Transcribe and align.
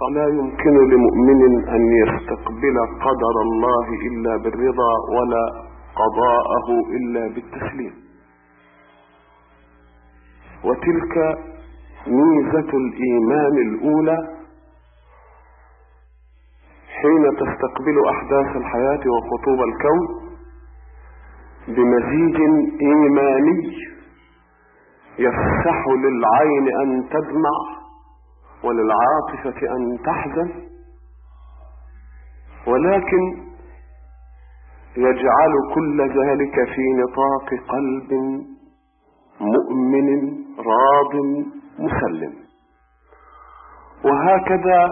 فلا 0.00 0.26
يمكن 0.26 0.74
لمؤمن 0.90 1.68
أن 1.68 1.82
يستقبل 2.02 2.76
قدر 3.06 3.34
الله 3.42 3.86
إلا 4.08 4.36
بالرضا 4.36 4.92
ولا 5.16 5.44
قضاءه 5.96 6.68
إلا 6.96 7.34
بالتسليم. 7.34 7.94
وتلك 10.64 11.38
ميزة 12.06 12.70
الإيمان 12.82 13.54
الأولى 13.68 14.18
حين 17.00 17.24
تستقبل 17.36 17.96
أحداث 18.08 18.56
الحياة 18.56 19.00
وخطوب 19.14 19.60
الكون 19.68 20.30
بمزيج 21.68 22.36
إيماني 22.82 23.76
يفسح 25.18 25.84
للعين 25.88 26.66
أن 26.82 27.08
تدمع 27.08 27.79
وللعاطفة 28.64 29.60
أن 29.76 29.98
تحزن 30.06 30.50
ولكن 32.66 33.50
يجعل 34.96 35.52
كل 35.74 36.00
ذلك 36.02 36.54
في 36.74 36.82
نطاق 37.02 37.48
قلب 37.68 38.12
مؤمن 39.40 40.08
راض 40.58 41.14
مسلم. 41.78 42.32
وهكذا 44.04 44.88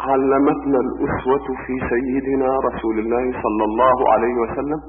علمتنا 0.00 0.78
الأسوة 0.78 1.46
في 1.66 1.74
سيدنا 1.90 2.56
رسول 2.72 2.98
الله 2.98 3.42
صلى 3.42 3.64
الله 3.64 4.12
عليه 4.12 4.34
وسلم 4.34 4.80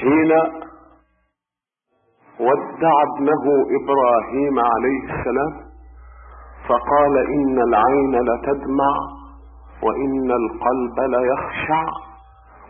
حين 0.00 0.32
ودع 2.40 2.92
ابنه 3.08 3.44
إبراهيم 3.80 4.58
عليه 4.58 5.02
السلام 5.04 5.65
فقال 6.68 7.18
إن 7.18 7.58
العين 7.68 8.14
لتدمع 8.28 8.94
وإن 9.82 10.30
القلب 10.30 11.00
ليخشع 11.10 11.84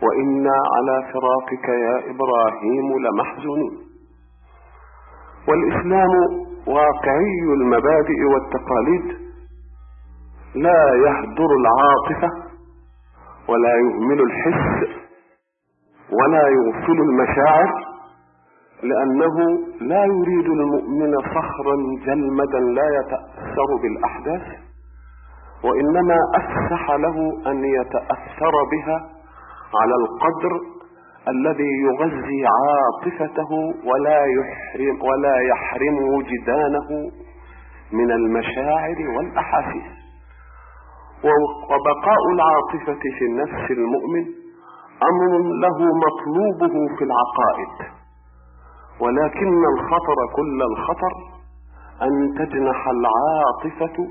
وإنا 0.03 0.55
على 0.75 1.13
فراقك 1.13 1.69
يا 1.69 2.11
إبراهيم 2.11 2.99
لمحزونون 3.05 3.77
والإسلام 5.47 6.11
واقعي 6.67 7.41
المبادئ 7.53 8.23
والتقاليد. 8.33 9.27
لا 10.55 10.93
يهدر 10.95 11.49
العاطفة 11.61 12.29
ولا 13.49 13.73
يهمل 13.75 14.21
الحس 14.21 14.89
ولا 16.11 16.47
يغفل 16.47 17.01
المشاعر. 17.01 17.86
لأنه 18.83 19.35
لا 19.81 20.05
يريد 20.05 20.45
المؤمن 20.45 21.17
صخرا 21.21 21.75
جلمدا 22.05 22.59
لا 22.59 22.87
يتأثر 22.99 23.69
بالأحداث 23.81 24.59
وإنما 25.63 26.17
أفسح 26.35 26.91
له 26.91 27.17
أن 27.51 27.63
يتأثر 27.63 28.53
بها 28.71 29.09
على 29.81 29.95
القدر 29.95 30.61
الذي 31.27 31.71
يغذي 31.81 32.45
عاطفته 32.57 33.51
ولا 33.85 34.19
يحرم 34.25 35.01
ولا 35.01 35.35
يحرم 35.41 35.97
وجدانه 36.15 36.89
من 37.93 38.11
المشاعر 38.11 38.97
والأحاسيس. 39.17 39.97
وبقاء 41.69 42.21
العاطفة 42.33 42.99
في 43.17 43.25
النفس 43.25 43.71
المؤمن 43.71 44.25
أمر 45.09 45.31
له 45.63 45.77
مطلوبه 46.05 46.95
في 46.97 47.03
العقائد. 47.03 47.96
ولكن 48.99 49.65
الخطر 49.73 50.15
كل 50.35 50.61
الخطر 50.71 51.13
أن 52.01 52.33
تجنح 52.39 52.87
العاطفة 52.87 54.07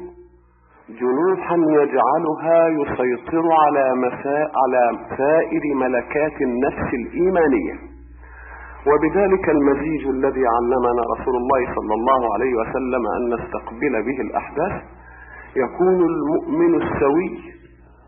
جنوحا 0.89 1.57
يجعلها 1.57 2.69
يسيطر 2.69 3.45
على 3.53 3.95
مساء 4.07 4.51
على 4.63 4.99
سائر 5.17 5.75
ملكات 5.75 6.41
النفس 6.43 6.95
الإيمانية. 6.95 7.75
وبذلك 8.87 9.49
المزيج 9.49 10.07
الذي 10.07 10.45
علمنا 10.47 11.03
رسول 11.17 11.37
الله 11.37 11.75
صلى 11.75 11.95
الله 11.95 12.35
عليه 12.35 12.55
وسلم 12.61 13.03
أن 13.17 13.35
نستقبل 13.35 14.03
به 14.07 14.21
الأحداث 14.21 14.83
يكون 15.57 16.01
المؤمن 16.11 16.83
السوي 16.83 17.41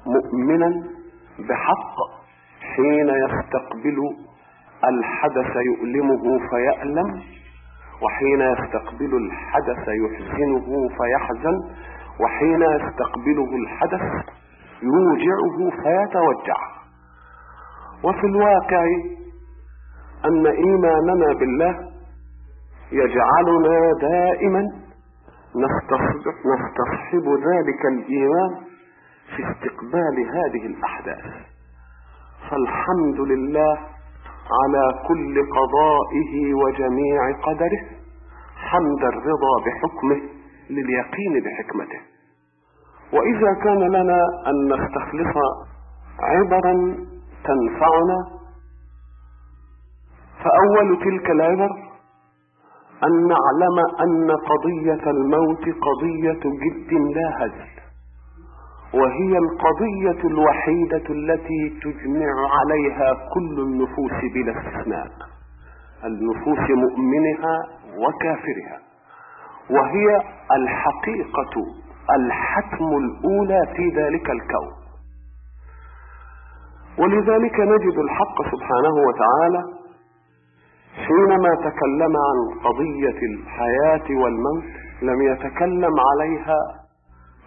مؤمنا 0.07 0.69
بحق 1.49 1.97
حين 2.77 3.09
يستقبل 3.09 3.99
الحدث 4.85 5.57
يؤلمه 5.57 6.49
فيألم 6.51 7.23
وحين 8.03 8.41
يستقبل 8.41 9.17
الحدث 9.17 9.89
يحزنه 9.89 10.89
فيحزن 10.89 11.57
وحين 12.21 12.63
يستقبله 12.63 13.57
الحدث 13.63 14.03
يوجعه 14.83 15.71
فيتوجع. 15.83 16.59
وفي 18.05 18.27
الواقع 18.27 18.85
أن 20.25 20.47
إيماننا 20.47 21.33
بالله 21.39 21.89
يجعلنا 22.93 23.93
دائما 24.01 24.63
نستصحب 25.57 27.29
ذلك 27.29 27.87
الإيمان 27.87 28.55
في 29.37 29.43
استقبال 29.51 30.17
هذه 30.37 30.67
الأحداث. 30.67 31.25
فالحمد 32.51 33.21
لله 33.21 33.79
على 34.59 35.05
كل 35.09 35.35
قضائه 35.59 36.55
وجميع 36.55 37.21
قدره 37.43 37.83
حمد 38.57 39.05
الرضا 39.05 39.55
بحكمه 39.67 40.21
لليقين 40.71 41.43
بحكمته. 41.45 42.01
وإذا 43.13 43.53
كان 43.65 43.79
لنا 43.79 44.21
أن 44.47 44.73
نستخلص 44.73 45.37
عبرا 46.21 46.75
تنفعنا 47.45 48.39
فأول 50.45 50.99
تلك 51.05 51.31
العبر 51.31 51.71
أن 53.05 53.29
نعلم 53.29 53.79
أن 54.01 54.31
قضية 54.31 55.11
الموت 55.11 55.65
قضية 55.65 56.41
جد 56.43 56.93
لا 56.93 57.45
هزل 57.45 57.78
وهي 58.95 59.39
القضية 59.39 60.29
الوحيدة 60.29 61.07
التي 61.11 61.81
تجمع 61.83 62.33
عليها 62.59 63.13
كل 63.35 63.61
النفوس 63.61 64.13
بلا 64.35 64.53
استثناء. 64.59 65.09
النفوس 66.05 66.59
مؤمنها 66.71 67.57
وكافرها. 67.99 68.79
وهي 69.71 70.21
الحقيقة 70.53 71.55
الحتم 72.17 72.85
الأولى 72.97 73.61
في 73.77 73.89
ذلك 74.01 74.31
الكون. 74.31 74.73
ولذلك 76.99 77.61
نجد 77.61 77.99
الحق 77.99 78.43
سبحانه 78.43 78.95
وتعالى 79.09 79.63
حينما 81.07 81.55
تكلم 81.55 82.17
عن 82.17 82.61
قضية 82.65 83.19
الحياة 83.33 84.17
والموت 84.23 84.65
لم 85.03 85.23
يتكلم 85.23 85.93
عليها 86.11 86.59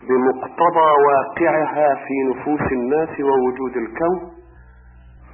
بمقتضى 0.09 0.89
واقعها 1.07 1.95
في 1.95 2.13
نفوس 2.31 2.71
الناس 2.71 3.09
ووجود 3.09 3.75
الكون 3.77 4.31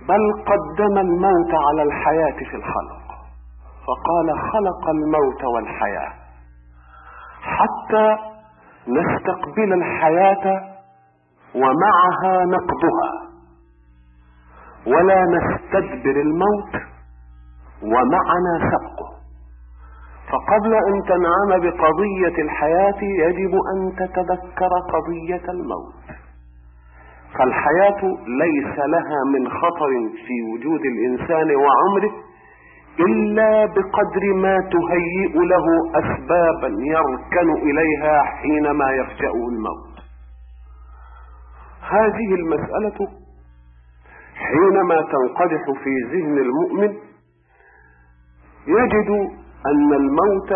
بل 0.07 0.43
قدم 0.45 0.97
الموت 0.97 1.51
على 1.53 1.83
الحياة 1.83 2.37
في 2.49 2.55
الخلق. 2.55 3.07
فقال 3.87 4.39
خلق 4.51 4.89
الموت 4.89 5.43
والحياة. 5.55 6.13
حتى 7.41 8.17
نستقبل 8.87 9.73
الحياة 9.73 10.61
ومعها 11.55 12.45
نقضها. 12.45 13.11
ولا 14.87 15.23
نستدبر 15.23 16.21
الموت 16.21 16.73
ومعنا 17.83 18.71
سبقه 18.71 18.96
فقبل 20.31 20.73
أن 20.75 21.03
تنعم 21.07 21.61
بقضية 21.61 22.41
الحياة 22.43 23.01
يجب 23.01 23.51
أن 23.75 23.95
تتذكر 23.95 24.69
قضية 24.93 25.51
الموت. 25.51 25.93
فالحياة 27.39 28.01
ليس 28.27 28.79
لها 28.79 29.19
من 29.33 29.49
خطر 29.49 29.89
في 30.27 30.35
وجود 30.53 30.81
الإنسان 30.85 31.55
وعمره 31.55 32.11
إلا 32.99 33.65
بقدر 33.65 34.33
ما 34.35 34.57
تهيئ 34.71 35.45
له 35.45 35.65
أسبابا 35.95 36.67
يركن 36.67 37.51
إليها 37.61 38.23
حينما 38.23 38.91
يفجأه 38.91 39.47
الموت. 39.51 39.97
هذه 41.81 42.35
المسألة 42.35 43.07
حينما 44.35 44.95
تنقدح 45.01 45.63
في 45.83 45.89
ذهن 46.11 46.37
المؤمن 46.37 46.93
يجد 48.67 49.29
أن 49.65 49.93
الموت 49.93 50.51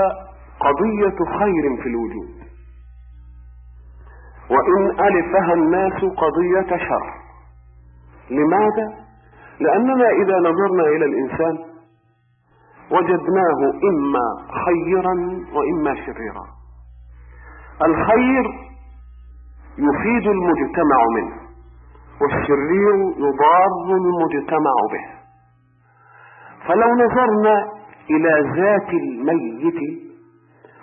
قضية 0.60 1.38
خير 1.40 1.82
في 1.84 1.90
الوجود. 1.90 2.42
وإن 4.50 4.90
ألفها 5.08 5.54
الناس 5.54 5.94
قضية 5.94 6.78
شر. 6.78 7.14
لماذا؟ 8.30 9.02
لأننا 9.60 10.10
إذا 10.10 10.40
نظرنا 10.40 10.84
إلى 10.84 11.06
الإنسان 11.06 11.58
وجدناه 12.92 13.60
إما 13.90 14.26
خيرا 14.66 15.14
وإما 15.54 15.96
شريرا. 15.96 16.46
الخير 17.86 18.46
يفيد 19.78 20.28
المجتمع 20.28 21.06
منه 21.16 21.42
والشرير 22.22 22.96
يضار 23.18 23.96
المجتمع 23.98 24.74
به. 24.92 25.22
فلو 26.68 26.94
نظرنا 26.96 27.81
إلى 28.16 28.62
ذات 28.62 28.90
الميت 28.94 29.80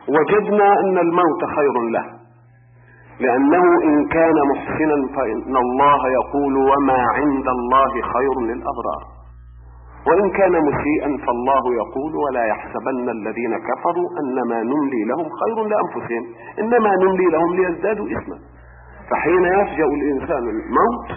وجدنا 0.09 0.81
إن 0.81 0.99
الموت 0.99 1.45
خير 1.57 1.75
له 1.93 2.05
لأنه 3.21 3.65
إن 3.85 4.09
كان 4.09 4.35
محسنا 4.53 4.97
فإن 5.17 5.57
الله 5.57 6.01
يقول 6.09 6.57
وما 6.57 7.01
عند 7.19 7.49
الله 7.49 7.93
خير 8.15 8.35
للأبرار. 8.41 9.03
وإن 10.09 10.31
كان 10.31 10.53
مسيئا 10.53 11.27
فالله 11.27 11.65
يقول 11.75 12.17
ولا 12.17 12.45
يحسبن 12.47 13.09
الذين 13.09 13.53
كفروا 13.69 14.09
أنما 14.21 14.63
نملي 14.63 15.05
لهم 15.05 15.29
خير 15.41 15.57
لأنفسهم 15.71 16.25
إنما 16.59 16.91
نملي 17.03 17.27
لهم 17.33 17.57
ليزدادوا 17.57 18.07
إثما. 18.07 18.39
فحين 19.11 19.45
يفجأ 19.45 19.85
الإنسان 19.99 20.45
الموت 20.49 21.09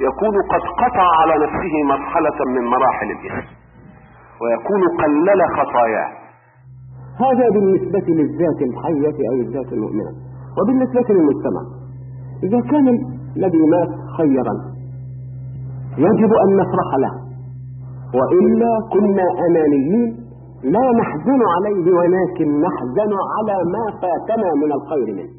يكون 0.00 0.34
قد 0.52 0.60
قطع 0.82 1.06
على 1.20 1.46
نفسه 1.46 1.82
مرحلة 1.84 2.38
من 2.46 2.64
مراحل 2.64 3.10
الإثم. 3.10 3.63
ويكون 4.40 4.82
قلل 5.00 5.40
خطاياه. 5.56 6.10
هذا 7.24 7.46
بالنسبة 7.54 8.06
للذات 8.08 8.62
الحية 8.68 9.18
أو 9.30 9.36
الذات 9.46 9.72
المؤمنة 9.72 10.12
وبالنسبة 10.58 11.14
للمجتمع. 11.14 11.62
إذا 12.42 12.60
كان 12.60 12.88
الذي 13.36 13.66
مات 13.66 13.88
خيرا 14.16 14.54
يجب 15.98 16.32
أن 16.44 16.56
نفرح 16.56 16.90
له. 17.04 17.14
وإلا 18.18 18.72
كنا 18.92 19.26
أنانيين 19.46 20.24
لا 20.64 20.92
نحزن 21.00 21.40
عليه 21.54 21.92
ولكن 21.92 22.60
نحزن 22.60 23.12
على 23.34 23.56
ما 23.74 23.84
فاتنا 24.02 24.48
من 24.62 24.72
الخير 24.72 25.14
منه. 25.14 25.34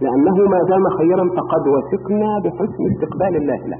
لأنه 0.00 0.36
ما 0.52 0.58
دام 0.68 0.84
خيرا 0.98 1.24
فقد 1.38 1.64
وثقنا 1.74 2.38
بحسن 2.44 2.82
استقبال 2.92 3.36
الله 3.36 3.66
له. 3.66 3.78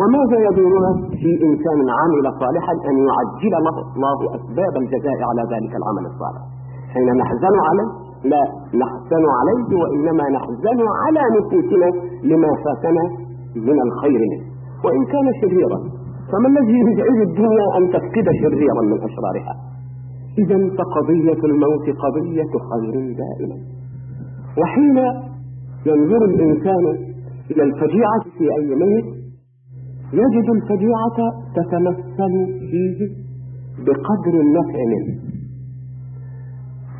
وماذا 0.00 0.38
يدورنا 0.48 0.90
في 1.22 1.30
إنسان 1.48 1.78
عمل 2.00 2.24
صالحا 2.40 2.72
أن 2.90 2.96
يعجل 3.08 3.54
له 3.66 3.76
الله 3.96 4.18
أسباب 4.36 4.76
الجزاء 4.82 5.18
على 5.30 5.42
ذلك 5.52 5.72
العمل 5.80 6.04
الصالح؟ 6.12 6.42
حين 6.94 7.08
نحزن 7.22 7.56
عليه 7.68 7.88
لا 8.32 8.42
نحزن 8.82 9.24
عليه 9.38 9.68
وإنما 9.82 10.24
نحزن 10.36 10.80
على 11.02 11.22
نفوسنا 11.36 11.88
لما 12.30 12.50
فاتنا 12.64 13.04
من 13.68 13.78
الخير 13.86 14.20
منه. 14.32 14.46
وإن 14.84 15.04
كان 15.04 15.26
شريرا 15.40 15.78
فما 16.32 16.48
الذي 16.48 16.78
يزعج 16.78 17.18
الدنيا 17.28 17.66
أن 17.78 17.88
تفقد 17.90 18.26
شريرا 18.42 18.82
من 18.82 18.98
أشرارها؟ 19.08 19.54
إذا 20.38 20.58
فقضية 20.78 21.40
الموت 21.50 21.86
قضية 22.04 22.52
خير 22.70 22.94
دائما. 23.22 23.56
وحين 24.58 24.98
ينظر 25.86 26.24
الإنسان 26.24 26.84
إلى 27.50 27.62
الفجيعة 27.62 28.20
في 28.38 28.44
أي 28.58 28.74
ميت 28.74 29.23
يجد 30.22 30.48
الفجيعة 30.56 31.18
تتمثل 31.56 32.32
فيه 32.70 32.98
بقدر 33.86 34.34
النفع 34.40 34.78
منه 34.92 35.34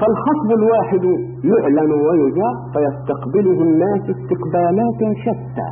فالخصب 0.01 0.51
الواحد 0.59 1.05
يعلن 1.45 1.93
ويذاع 1.93 2.55
فيستقبله 2.75 3.63
الناس 3.63 4.01
استقبالات 4.01 5.01
شتى. 5.25 5.69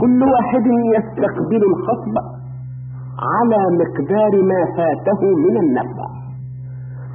كل 0.00 0.22
واحد 0.22 0.66
يستقبل 0.96 1.62
الخصب 1.72 2.16
على 3.34 3.60
مقدار 3.80 4.42
ما 4.42 4.64
فاته 4.76 5.20
من 5.36 5.56
النفع. 5.56 6.06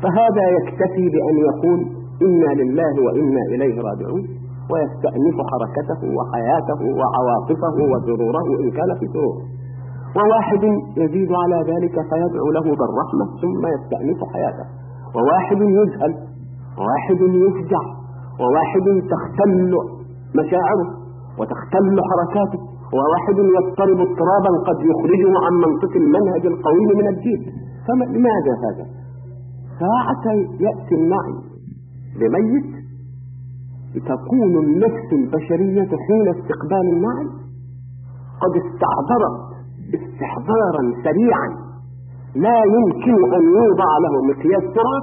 فهذا 0.03 0.43
يكتفي 0.57 1.09
بأن 1.13 1.37
يقول 1.47 1.79
إنا 2.21 2.61
لله 2.61 3.03
وإنا 3.05 3.41
إليه 3.55 3.81
راجعون. 3.81 4.38
ويستأنف 4.71 5.37
حركته 5.51 6.01
وحياته 6.17 6.81
وعواطفه 6.99 7.77
وسروره 7.91 8.47
إن 8.63 8.69
كان 8.77 8.89
في 8.99 9.05
سرور. 9.13 9.37
وواحد 10.17 10.63
يزيد 11.03 11.31
على 11.43 11.57
ذلك 11.71 11.95
فيدعو 12.09 12.47
له 12.57 12.65
بالرحمة 12.79 13.25
ثم 13.41 13.61
يستأنف 13.75 14.19
حياته. 14.33 14.65
وواحد 15.15 15.61
يذهل 15.61 16.13
وواحد 16.79 17.21
يفجع 17.45 17.83
وواحد 18.41 18.85
تختل 19.13 19.73
مشاعره 20.39 20.89
وتختل 21.39 21.95
حركاته 22.09 22.59
وواحد 22.97 23.37
يضطرب 23.57 23.99
اضطرابا 24.07 24.51
قد 24.67 24.77
يخرجه 24.91 25.31
عن 25.45 25.53
منطق 25.65 25.93
المنهج 25.95 26.45
القويم 26.45 26.89
من 26.97 27.07
الدين 27.07 27.41
فلماذا 27.87 28.53
هذا؟ 28.65 28.85
ساعة 29.79 30.25
يأتي 30.59 30.95
النعي 30.95 31.35
لميت 32.21 32.78
تكون 33.95 34.57
النفس 34.65 35.07
البشرية 35.13 35.89
حين 36.07 36.27
استقبال 36.27 36.85
النعم 36.93 37.27
قد 38.41 38.53
استحضرت 38.61 39.39
استحضارا 39.97 40.83
سريعا. 41.03 41.49
لا 42.35 42.57
يمكن 42.75 43.33
أن 43.35 43.43
يوضع 43.43 43.91
له 44.03 44.13
مقياس 44.31 44.63
سرعة 44.63 45.01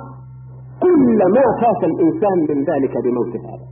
كل 0.82 1.18
ما 1.34 1.44
فات 1.60 1.84
الإنسان 1.90 2.38
من 2.48 2.64
ذلك 2.64 3.04
بموت 3.04 3.36
هذا. 3.36 3.66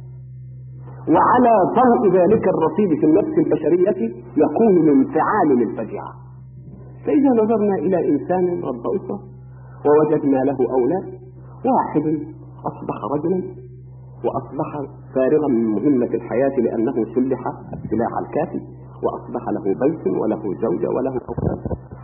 وعلى 1.08 1.54
ضوء 1.80 2.12
ذلك 2.18 2.44
الرصيد 2.48 3.00
في 3.00 3.06
النفس 3.06 3.38
البشرية 3.38 4.14
يكون 4.36 4.76
الانفعال 4.76 5.48
للفجعة 5.48 6.12
فإذا 7.06 7.30
نظرنا 7.42 7.74
إلى 7.74 8.08
إنسان 8.08 8.44
رب 8.62 8.86
أسرة 8.96 9.20
ووجدنا 9.86 10.36
له 10.36 10.56
أولاد 10.72 11.04
واحد 11.64 12.06
أصبح 12.66 12.96
رجلا 13.14 13.63
وأصبح 14.26 14.70
فارغا 15.14 15.48
من 15.48 15.64
مهمة 15.76 16.12
الحياة 16.18 16.56
لأنه 16.66 16.96
سلح 17.14 17.40
السلاح 17.76 18.12
الكافي 18.22 18.60
وأصبح 19.04 19.44
له 19.56 19.64
بيت 19.82 20.04
وله 20.20 20.42
زوجة 20.64 20.88
وله 20.96 21.14
أولاد. 21.30 21.60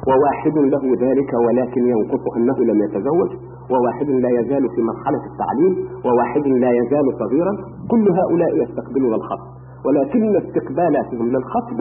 وواحد 0.08 0.56
له 0.75 0.84
ذلك 1.06 1.31
ولكن 1.46 1.82
ينقص 1.87 2.25
أنه 2.37 2.58
لم 2.70 2.82
يتزوج. 2.84 3.31
وواحد 3.72 4.08
لا 4.08 4.31
يزال 4.40 4.64
في 4.75 4.81
مرحلة 4.82 5.22
التعليم. 5.31 5.75
وواحد 6.06 6.46
لا 6.46 6.70
يزال 6.70 7.06
صغيرا. 7.19 7.52
كل 7.90 8.05
هؤلاء 8.20 8.62
يستقبلون 8.62 9.14
الخطب. 9.14 9.49
ولكن 9.87 10.37
استقبالاتهم 10.37 11.26
للخطب 11.34 11.78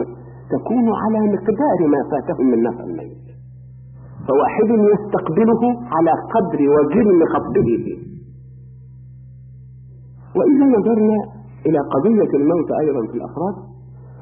تكون 0.54 0.86
على 1.02 1.18
مقدار 1.34 1.78
ما 1.92 2.00
فاتهم 2.10 2.46
من 2.50 2.62
نفع 2.62 2.84
الميت. 2.84 3.20
فواحد 4.28 4.70
يستقبله 4.92 5.62
على 5.94 6.12
قدر 6.34 6.60
وجرم 6.74 7.20
خطبه. 7.34 7.70
فيه 7.84 8.09
وإذا 10.40 10.66
نظرنا 10.78 11.18
إلى 11.66 11.78
قضية 11.94 12.32
الموت 12.40 12.70
أيضا 12.80 13.02
في 13.12 13.14
الأفراد 13.18 13.54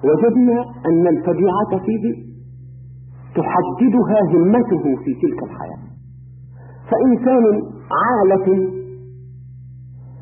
وجدنا 0.09 0.59
أن 0.87 1.07
الفجيعة 1.07 1.73
فيه 1.87 2.05
تحددها 3.39 4.19
همته 4.33 4.83
في 5.05 5.11
تلك 5.23 5.43
الحياة. 5.43 5.83
فإنسان 6.91 7.45
عالة 8.05 8.49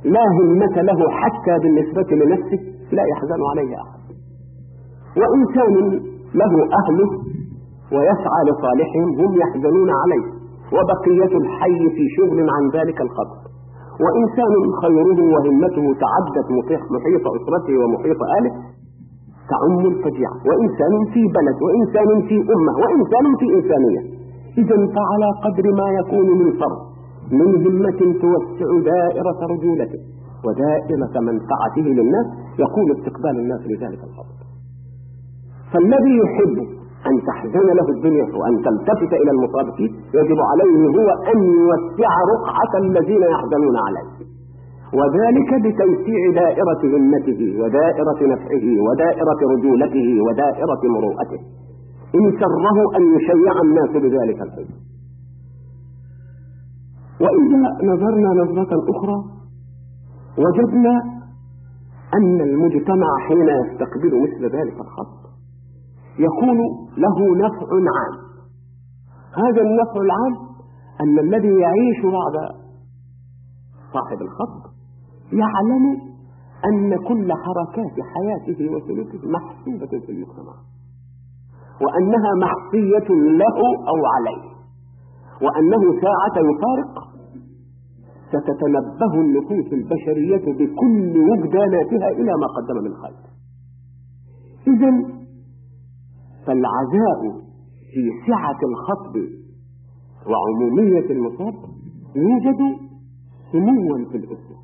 لا 0.05 0.25
همة 0.41 0.83
له 0.83 1.11
حتى 1.11 1.59
بالنسبة 1.63 2.17
لنفسه 2.25 2.61
لا 2.93 3.03
يحزن 3.13 3.41
عليه 3.51 3.77
أحد. 3.83 4.01
وإنسان 5.21 5.75
له 6.35 6.53
أهله 6.81 7.11
ويسعى 7.93 8.41
لصالحهم 8.49 9.09
هم 9.21 9.41
يحزنون 9.41 9.91
عليه. 9.91 10.37
وبقية 10.73 11.39
الحي 11.39 11.91
في 11.97 12.05
شغل 12.17 12.39
عن 12.51 12.81
ذلك 12.81 13.01
الخطر 13.01 13.46
وإنسان 14.05 14.53
خيره 14.83 15.19
وهمته 15.35 15.85
تعدت 16.05 16.49
محيط 16.95 17.25
أسرته 17.37 17.75
ومحيط 17.83 18.21
آله 18.39 18.53
تعم 19.53 19.79
الفجيعة. 19.93 20.37
وإنسان 20.49 20.93
في 21.13 21.23
بلد 21.37 21.59
وإنسان 21.67 22.09
في 22.29 22.37
أمة 22.55 22.73
وإنسان 22.83 23.25
في 23.41 23.47
إنسانية. 23.59 24.03
إذا 24.63 24.77
فعلى 24.97 25.29
قدر 25.45 25.65
ما 25.81 25.89
يكون 26.01 26.29
من 26.41 26.49
فرد 26.61 26.81
من 27.41 27.51
همة 27.67 28.01
توسع 28.23 28.69
دائرة 28.91 29.41
رجولته 29.53 30.01
ودائرة 30.47 31.15
منفعته 31.29 31.87
للناس 31.99 32.27
يكون 32.59 32.87
استقبال 32.97 33.35
الناس 33.43 33.61
لذلك 33.61 34.01
الفضل. 34.09 34.37
فالذي 35.73 36.15
يحب 36.23 36.57
أن 37.09 37.15
تحزن 37.29 37.67
له 37.79 37.89
الدنيا 37.97 38.27
وأن 38.39 38.55
تلتفت 38.67 39.13
إلى 39.23 39.31
المصابين 39.37 39.91
يجب 40.19 40.39
عليه 40.51 40.79
هو 40.99 41.09
أن 41.33 41.39
يوسع 41.59 42.13
رقعة 42.35 42.73
الذين 42.85 43.23
يحزنون 43.35 43.77
عليه. 43.87 44.09
وذلك 44.99 45.51
بتوسيع 45.65 46.21
دائرة 46.35 46.83
همته 46.95 47.41
ودائرة 47.63 48.21
نفعه 48.35 48.67
ودائرة 48.87 49.41
رجولته 49.55 50.09
ودائرة 50.27 50.83
مروءته. 50.97 51.41
إن 52.19 52.25
سره 52.41 52.79
أن 52.97 53.03
يشيع 53.17 53.55
الناس 53.67 53.91
بذلك 53.91 54.39
الحزن. 54.47 54.77
وإذا 57.21 57.59
نظرنا 57.91 58.29
نظرة 58.43 58.73
أخرى 58.91 59.19
وجدنا 60.39 60.95
أن 62.15 62.41
المجتمع 62.41 63.07
حين 63.29 63.49
يستقبل 63.49 64.23
مثل 64.23 64.57
ذلك 64.57 64.81
الخط 64.81 65.16
يكون 66.19 66.59
له 66.97 67.37
نفع 67.37 67.69
عام. 67.97 68.27
هذا 69.45 69.63
النفع 69.63 70.01
العام 70.01 70.35
أن 71.01 71.19
الذي 71.19 71.49
يعيش 71.61 72.01
بعد 72.03 72.51
صاحب 73.93 74.23
الخط 74.23 74.71
يعلم 75.33 75.85
أن 76.65 76.97
كل 77.09 77.33
حركات 77.33 77.95
حياته 78.15 78.75
وسلوكه 78.75 79.29
محسوبة 79.29 80.07
في 80.07 80.13
المجتمع 80.13 80.55
وأنها 81.81 82.31
محصية 82.41 83.15
له 83.15 83.59
أو 83.89 84.07
عليه 84.15 84.57
وأنه 85.43 86.01
ساعة 86.01 86.37
يفارق 86.51 87.09
ستتنبه 88.29 89.15
النفوس 89.21 89.73
البشرية 89.73 90.53
بكل 90.53 91.31
وجداناتها 91.31 92.09
إلى 92.09 92.33
ما 92.41 92.47
قدم 92.57 92.85
من 92.85 92.95
خير 92.95 93.17
إذا 94.67 95.16
فالعزاء 96.47 97.21
في 97.93 98.03
سعة 98.27 98.59
الخطب 98.71 99.17
وعمومية 100.27 101.11
المصاب 101.11 101.55
يوجد 102.17 102.61
سموا 103.53 104.11
في 104.11 104.17
الأسرة. 104.17 104.57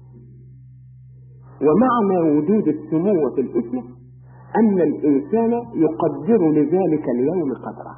ومعنى 1.67 2.39
وجود 2.39 2.69
السمو 2.69 3.31
في 3.35 3.41
الأسرة 3.41 3.83
أن 4.57 4.81
الإنسان 4.81 5.53
يقدر 5.75 6.51
لذلك 6.51 7.09
اليوم 7.09 7.53
قدره. 7.53 7.97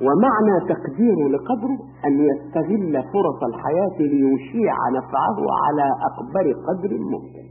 ومعنى 0.00 0.68
تقديره 0.68 1.28
لقدره 1.28 1.78
أن 2.06 2.20
يستغل 2.20 3.02
فرص 3.12 3.42
الحياة 3.54 3.98
ليشيع 3.98 4.74
نفعه 4.98 5.38
على 5.64 5.86
أكبر 6.10 6.52
قدر 6.68 6.98
ممكن. 6.98 7.46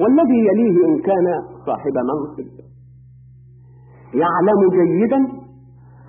والذي 0.00 0.38
يليه 0.48 0.86
إن 0.86 0.98
كان 0.98 1.26
صاحب 1.66 1.92
منصب. 2.10 2.67
يعلم 4.14 4.60
جيدا 4.72 5.16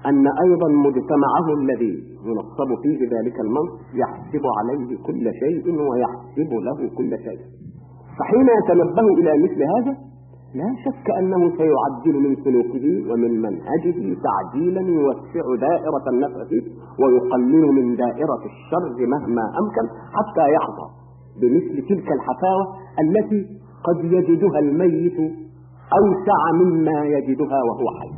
أن 0.05 0.25
أيضا 0.45 0.67
مجتمعه 0.85 1.47
الذي 1.59 1.93
ينصب 2.25 2.69
فيه 2.83 2.99
ذلك 3.17 3.39
المنصب 3.39 3.79
يحسب 3.93 4.43
عليه 4.59 4.97
كل 5.07 5.31
شيء 5.41 5.65
ويحسب 5.89 6.51
له 6.53 6.89
كل 6.97 7.09
شيء. 7.25 7.39
فحين 8.19 8.47
يتنبه 8.59 9.07
إلى 9.19 9.43
مثل 9.43 9.61
هذا 9.63 9.97
لا 10.55 10.69
شك 10.85 11.09
أنه 11.19 11.41
سيعدل 11.57 12.15
من 12.29 12.35
سلوكه 12.43 13.11
ومن 13.11 13.41
منهجه 13.41 14.17
تعديلا 14.27 14.81
يوسع 14.81 15.45
دائرة 15.67 16.05
النفع 16.13 16.43
فيه 16.49 16.61
ويقلل 17.03 17.65
من 17.71 17.95
دائرة 17.95 18.41
الشر 18.51 19.05
مهما 19.07 19.41
أمكن 19.61 19.85
حتى 20.17 20.45
يحظى 20.53 20.87
بمثل 21.41 21.87
تلك 21.87 22.07
الحفاوة 22.11 22.65
التي 23.03 23.47
قد 23.83 24.03
يجدها 24.05 24.59
الميت 24.59 25.17
أوسع 25.93 26.41
مما 26.61 27.05
يجدها 27.05 27.59
وهو 27.63 27.87
حي. 27.99 28.09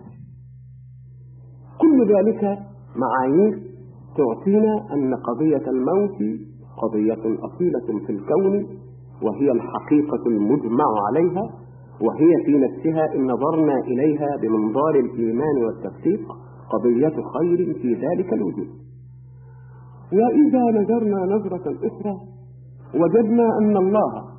كل 1.81 2.13
ذلك 2.15 2.59
معايير 2.95 3.59
تعطينا 4.17 4.93
أن 4.93 5.15
قضية 5.15 5.69
الموت 5.69 6.17
قضية 6.81 7.23
أصيلة 7.45 8.05
في 8.05 8.11
الكون 8.11 8.67
وهي 9.23 9.51
الحقيقة 9.51 10.23
المجمع 10.27 10.85
عليها 11.07 11.49
وهي 12.01 12.45
في 12.45 12.57
نفسها 12.57 13.15
إن 13.15 13.31
نظرنا 13.31 13.77
إليها 13.79 14.37
بمنظار 14.41 14.95
الإيمان 14.95 15.63
والتصديق 15.65 16.21
قضية 16.73 17.15
خير 17.39 17.73
في 17.81 17.93
ذلك 17.93 18.33
الوجود. 18.33 18.67
وإذا 20.13 20.81
نظرنا 20.81 21.35
نظرة 21.35 21.75
أخرى 21.87 22.15
وجدنا 22.95 23.57
أن 23.61 23.77
الله 23.77 24.30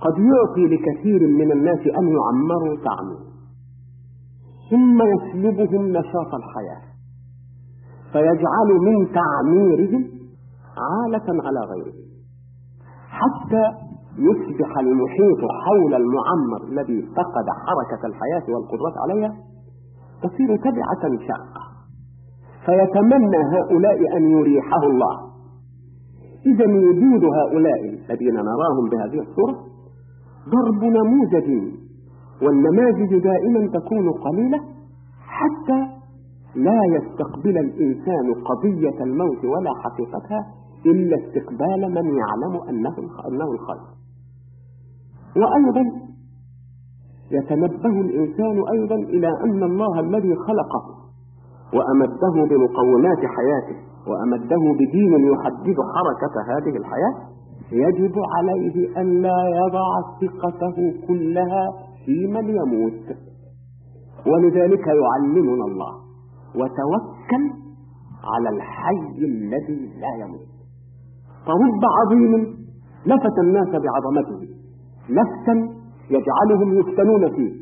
قد 0.00 0.14
يعطي 0.18 0.74
لكثير 0.74 1.26
من 1.26 1.52
الناس 1.52 1.78
أن 1.78 2.08
يعمروا 2.08 2.76
تعمير 2.84 3.28
ثم 4.70 5.02
يسلبهم 5.02 5.86
نشاط 5.88 6.34
الحياة 6.34 6.82
فيجعل 8.12 8.68
من 8.80 9.12
تعميرهم 9.12 10.10
عالة 10.76 11.42
على 11.46 11.60
غيرهم 11.60 12.08
حتى 13.08 13.64
يصبح 14.18 14.78
المحيط 14.78 15.40
حول 15.64 15.94
المعمر 15.94 16.62
الذي 16.68 17.02
فقد 17.02 17.46
حركة 17.66 18.06
الحياة 18.06 18.54
والقدرة 18.54 18.94
عليها 19.02 19.36
تصير 20.22 20.56
تبعة 20.56 21.18
شاقة. 21.28 21.62
فيتمنى 22.66 23.36
هؤلاء 23.36 24.16
أن 24.16 24.30
يريحه 24.30 24.82
الله. 24.82 25.28
إذا 26.46 26.66
وجود 26.66 27.24
هؤلاء 27.24 27.80
الذين 27.84 28.34
نراهم 28.34 28.88
بهذه 28.90 29.20
الصورة 29.28 29.67
ضرب 30.54 30.84
نموذج 30.84 31.72
والنماذج 32.42 33.18
دائما 33.18 33.70
تكون 33.78 34.10
قليلة 34.12 34.60
حتى 35.26 35.80
لا 36.54 36.80
يستقبل 36.96 37.58
الإنسان 37.58 38.34
قضية 38.44 39.04
الموت 39.04 39.44
ولا 39.44 39.70
حقيقتها 39.84 40.46
إلا 40.86 41.16
استقبال 41.16 41.80
من 41.94 42.16
يعلم 42.16 42.68
أنه 42.68 42.96
أنه 43.28 43.50
الخير. 43.52 43.82
وأيضا 45.36 46.08
يتنبه 47.30 48.00
الإنسان 48.00 48.62
أيضا 48.72 48.94
إلى 48.94 49.28
أن 49.44 49.62
الله 49.62 50.00
الذي 50.00 50.34
خلقه 50.34 50.84
وأمده 51.74 52.34
بمقومات 52.50 53.18
حياته 53.18 53.78
وأمده 54.06 54.72
بدين 54.74 55.12
يحدد 55.32 55.76
حركة 55.94 56.34
هذه 56.52 56.76
الحياة 56.76 57.37
يجب 57.72 58.14
عليه 58.36 59.00
أن 59.00 59.22
لا 59.22 59.40
يضع 59.60 59.88
ثقته 60.20 60.76
كلها 61.08 61.64
في 62.04 62.26
من 62.26 62.48
يموت. 62.48 63.16
ولذلك 64.26 64.86
يعلمنا 64.86 65.64
الله 65.64 65.92
وتوكل 66.54 67.44
على 68.32 68.48
الحي 68.56 69.18
الذي 69.18 69.80
لا 70.00 70.24
يموت. 70.24 70.48
فرب 71.46 71.82
عظيم 71.98 72.32
لفت 73.06 73.38
الناس 73.38 73.68
بعظمته 73.68 74.40
لفتا 75.08 75.54
يجعلهم 76.10 76.78
يفتنون 76.78 77.30
فيه 77.36 77.52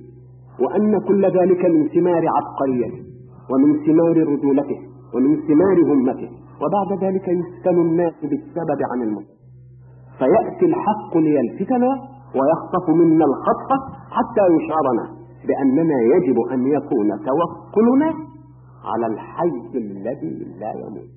وأن 0.64 0.98
كل 1.00 1.24
ذلك 1.24 1.64
من 1.64 1.88
ثمار 1.88 2.24
عبقريته 2.36 3.02
ومن 3.50 3.86
ثمار 3.86 4.16
رجولته 4.32 4.78
ومن 5.14 5.36
ثمار 5.48 5.92
همته 5.92 6.30
وبعد 6.62 7.04
ذلك 7.04 7.28
يفتن 7.28 7.80
الناس 7.80 8.14
بالسبب 8.22 8.80
عن 8.92 9.02
الموت. 9.02 9.35
فيأتي 10.18 10.64
الحق 10.66 11.16
ليلفتنا 11.16 11.90
ويخطف 12.36 12.88
منا 13.00 13.24
الخطفة 13.24 13.76
حتى 14.16 14.44
يشعرنا 14.56 15.04
بأننا 15.46 15.96
يجب 16.16 16.36
أن 16.52 16.66
يكون 16.66 17.08
توكلنا 17.28 18.08
على 18.90 19.06
الحي 19.06 19.56
الذي 19.74 20.34
لا 20.60 20.72
يموت. 20.82 21.16